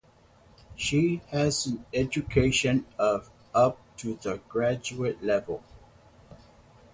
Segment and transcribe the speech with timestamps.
[0.75, 5.63] She has an education of up to the graduate level.